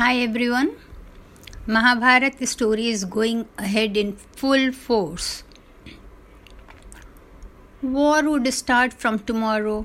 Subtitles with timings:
[0.00, 0.68] Hi everyone.
[1.66, 4.12] Mahabharat story is going ahead in
[4.42, 5.42] full force.
[7.82, 9.84] War would start from tomorrow.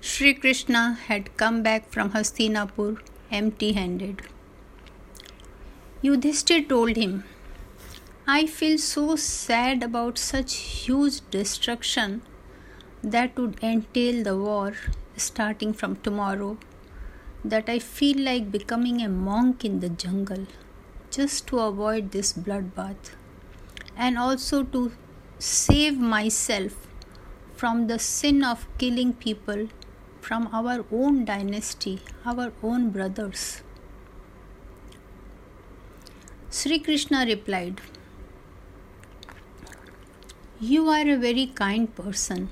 [0.00, 2.96] Sri Krishna had come back from Hastinapur
[3.30, 4.22] empty handed.
[6.02, 7.24] Yudhishthir told him,
[8.26, 12.22] I feel so sad about such huge destruction
[13.02, 14.72] that would entail the war
[15.18, 16.56] starting from tomorrow
[17.44, 20.46] that I feel like becoming a monk in the jungle
[21.10, 23.12] just to avoid this bloodbath
[23.96, 24.92] and also to
[25.38, 26.88] save myself
[27.54, 29.68] from the sin of killing people
[30.20, 33.62] from our own dynasty, our own brothers.
[36.50, 37.80] Sri Krishna replied,
[40.60, 42.50] You are a very kind person,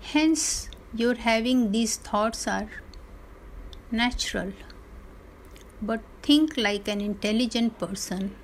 [0.00, 2.68] hence, your having these thoughts are
[3.94, 4.52] natural,
[5.80, 8.34] but think like an intelligent person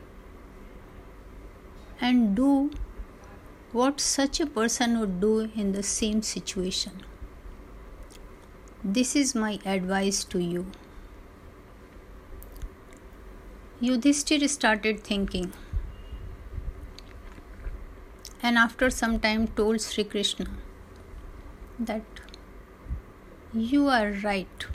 [2.00, 2.70] and do
[3.72, 7.02] what such a person would do in the same situation.
[8.82, 10.66] This is my advice to you.
[13.82, 15.52] Yudhishthir started thinking
[18.42, 20.46] and after some time told Sri Krishna
[21.78, 22.02] that
[23.52, 24.66] you are right.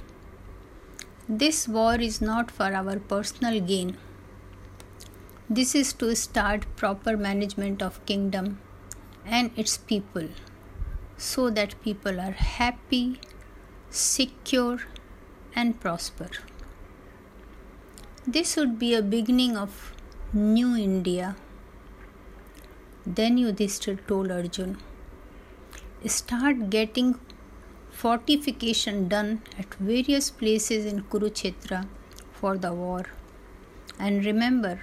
[1.28, 3.98] This war is not for our personal gain.
[5.50, 8.60] This is to start proper management of kingdom
[9.26, 10.28] and its people
[11.18, 13.20] so that people are happy,
[13.90, 14.82] secure
[15.56, 16.30] and prosper.
[18.28, 19.96] This would be a beginning of
[20.32, 21.36] new India.
[23.04, 24.78] Then Yudhishthir told Arjun,
[26.06, 27.16] start getting
[27.96, 31.88] fortification done at various places in Kurukshetra
[32.34, 33.06] for the war.
[33.98, 34.82] And remember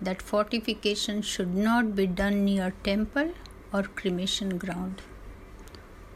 [0.00, 3.32] that fortification should not be done near temple
[3.72, 5.02] or cremation ground,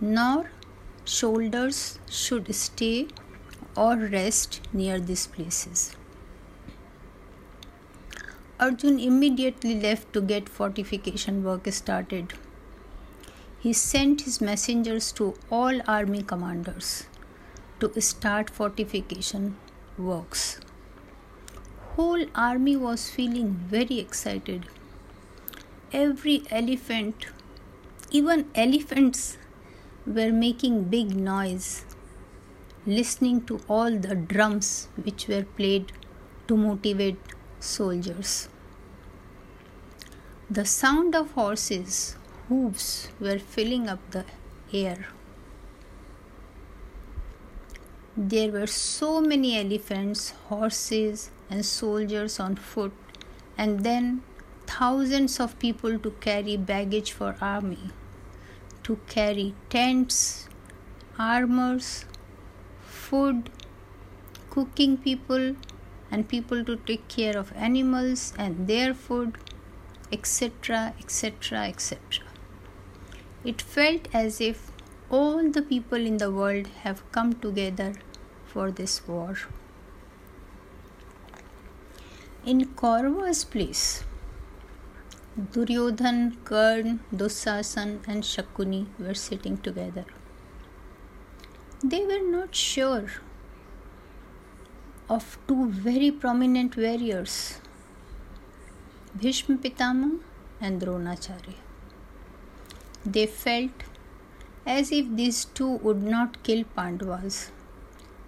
[0.01, 0.51] nor
[1.05, 3.09] soldiers should stay
[3.77, 5.97] or rest near these places.
[8.61, 12.35] Arjun immediately left to get fortification work started
[13.63, 17.05] he sent his messengers to all army commanders
[17.79, 19.57] to start fortification
[19.99, 20.61] works.
[21.97, 24.67] Whole army was feeling very excited.
[25.93, 27.27] Every elephant,
[28.11, 29.37] even elephants
[30.07, 31.85] were making big noise
[32.87, 35.93] listening to all the drums which were played
[36.49, 37.19] to motivate
[37.59, 38.49] soldiers.
[40.49, 42.17] The sound of horses
[42.51, 44.25] hooves were filling up the
[44.73, 45.07] air.
[48.17, 52.93] There were so many elephants, horses, and soldiers on foot,
[53.57, 54.23] and then
[54.67, 57.91] thousands of people to carry baggage for army,
[58.83, 60.49] to carry tents,
[61.19, 62.05] armors,
[62.85, 63.49] food,
[64.51, 65.55] cooking people,
[66.11, 69.39] and people to take care of animals and their food,
[70.11, 72.30] etc., etc., etc.
[73.43, 74.71] It felt as if
[75.11, 77.95] all the people in the world have come together
[78.47, 79.37] for this war.
[82.45, 84.05] In Kaurava's place,
[85.53, 90.05] Duryodhan, Karn, Dushasan, and Shakuni were sitting together.
[91.83, 93.09] They were not sure
[95.09, 97.59] of two very prominent warriors,
[99.19, 100.21] Bhishma Pitama
[100.61, 101.70] and Dronacharya.
[103.05, 103.71] They felt
[104.67, 107.51] as if these two would not kill Pandavas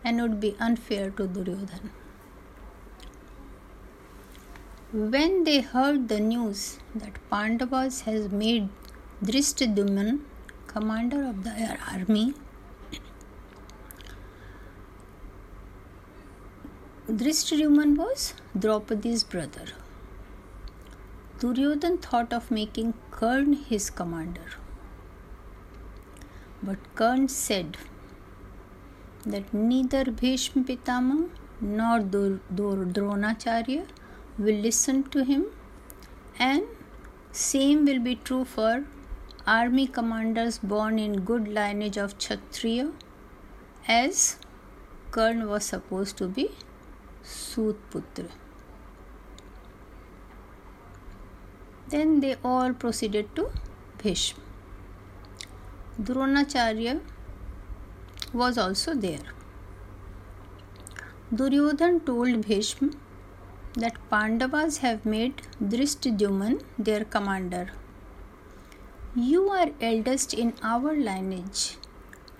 [0.02, 1.90] and would be unfair to Duryodhan.
[4.92, 8.70] When they heard the news that Pandavas has made
[9.22, 10.20] Drishtadyumna
[10.66, 12.34] commander of their army,
[17.08, 19.66] Drishtadyumna was Draupadi's brother.
[21.40, 24.61] Duryodhan thought of making Karn his commander.
[26.62, 27.76] But Karn said
[29.26, 31.28] that neither Bhishma Pitama
[31.60, 33.86] nor Dronacharya
[34.38, 35.46] will listen to him,
[36.38, 36.62] and
[37.32, 38.84] same will be true for
[39.46, 42.92] army commanders born in good lineage of Kshatriya,
[43.88, 44.38] as
[45.10, 46.50] Karn was supposed to be
[47.24, 48.28] Sutputra.
[51.88, 53.50] Then they all proceeded to
[53.98, 54.51] Bhishma.
[56.06, 57.00] Dronacharya
[58.32, 59.26] was also there.
[61.32, 62.88] Duryodhan told Bhishma
[63.74, 67.70] that Pandavas have made Drishtadyuman their commander.
[69.14, 71.76] You are eldest in our lineage.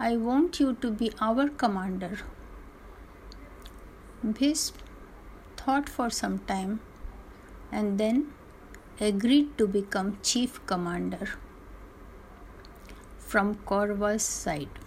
[0.00, 2.18] I want you to be our commander.
[4.24, 4.78] Bhishma
[5.56, 6.80] thought for some time
[7.70, 8.26] and then
[9.00, 11.34] agreed to become chief commander
[13.32, 14.80] from Kaurava's side.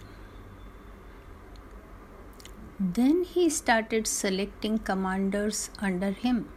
[2.78, 6.48] Then he started selecting commanders under him.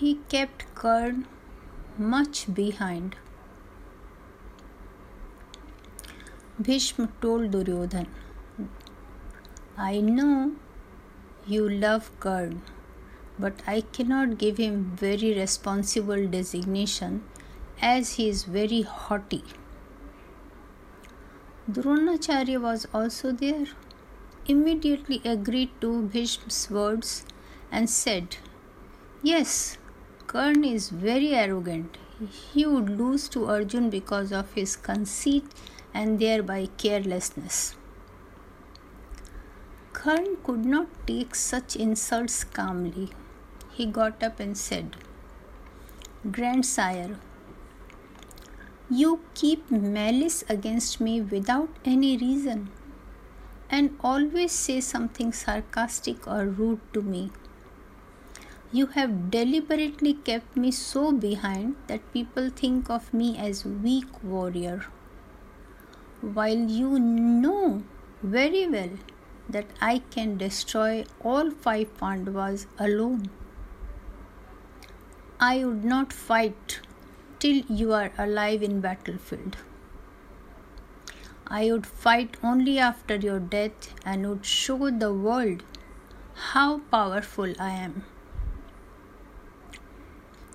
[0.00, 1.26] He kept Karn
[1.98, 3.16] much behind.
[6.60, 8.06] Bhishma told Duryodhan,
[9.76, 10.52] I know
[11.46, 12.62] you love Karn,
[13.38, 17.24] but I cannot give him very responsible designation
[17.80, 19.42] as he is very haughty.
[21.70, 23.66] Dronacharya was also there
[24.46, 27.24] immediately agreed to Bhishma's words
[27.72, 28.36] and said,
[29.22, 29.78] Yes,
[30.26, 31.96] Karn is very arrogant.
[32.52, 35.46] He would lose to Arjun because of his conceit
[35.94, 37.74] and thereby carelessness.
[39.94, 43.10] Karn could not take such insults calmly.
[43.72, 44.96] He got up and said,
[46.30, 47.18] Grandsire,
[49.00, 52.70] you keep malice against me without any reason
[53.70, 57.30] and always say something sarcastic or rude to me.
[58.72, 64.86] You have deliberately kept me so behind that people think of me as weak warrior.
[66.20, 67.82] While you know
[68.22, 68.96] very well
[69.48, 73.30] that I can destroy all five Pandavas alone.
[75.38, 76.80] I would not fight
[77.44, 79.56] till you are alive in battlefield.
[81.46, 85.62] I would fight only after your death and would show the world
[86.52, 88.04] how powerful I am.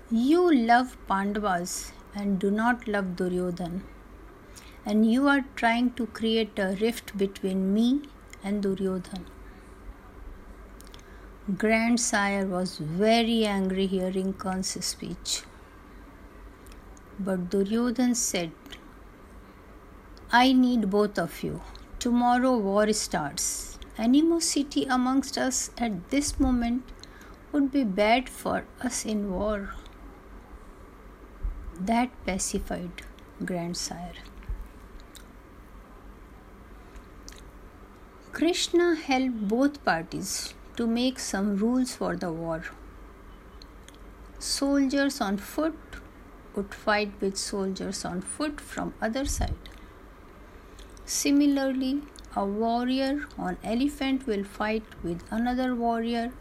[0.10, 3.84] You love Pandavas and do not love Duryodhan,
[4.84, 8.02] and you are trying to create a rift between me
[8.44, 9.28] and Duryodhan.
[11.56, 15.44] Grandsire was very angry hearing Karn's speech.
[17.20, 18.52] But Duryodhan said,
[20.32, 21.62] I need both of you.
[22.00, 23.78] Tomorrow war starts.
[23.98, 26.84] Animosity amongst us at this moment
[27.52, 29.72] would be bad for us in war.
[31.80, 33.02] That pacified
[33.44, 34.14] grandsire.
[38.32, 42.64] Krishna helped both parties to make some rules for the war.
[44.38, 45.76] Soldiers on foot
[46.56, 49.70] would fight with soldiers on foot from other side.
[51.06, 52.02] Similarly,
[52.36, 56.32] a warrior on elephant will fight with another warrior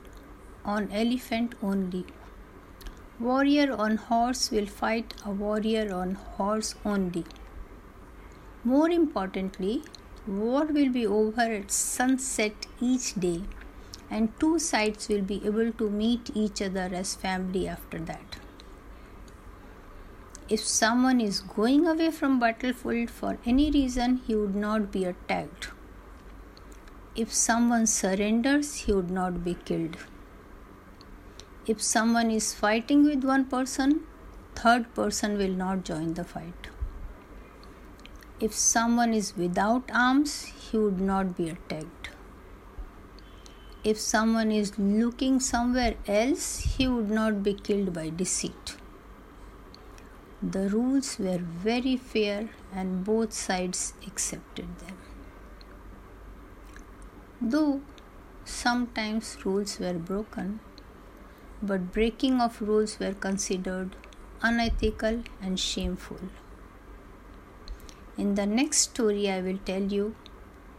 [0.64, 2.04] on elephant only.
[3.18, 7.24] Warrior on horse will fight a warrior on horse only.
[8.64, 9.82] More importantly,
[10.26, 13.42] war will be over at sunset each day,
[14.10, 18.36] and two sides will be able to meet each other as family after that.
[20.50, 25.68] If someone is going away from battlefield for any reason, he would not be attacked.
[27.14, 29.98] If someone surrenders, he would not be killed.
[31.66, 34.04] If someone is fighting with one person,
[34.54, 36.68] third person will not join the fight.
[38.40, 42.08] If someone is without arms, he would not be attacked.
[43.84, 48.77] If someone is looking somewhere else, he would not be killed by deceit.
[50.42, 54.96] The rules were very fair and both sides accepted them.
[57.40, 57.80] Though
[58.44, 60.60] sometimes rules were broken,
[61.60, 63.96] but breaking of rules were considered
[64.40, 66.20] unethical and shameful.
[68.16, 70.14] In the next story, I will tell you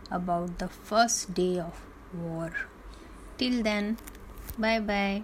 [0.10, 1.82] about the first day of
[2.14, 2.54] war.
[3.38, 3.98] Till then,
[4.58, 5.22] bye bye.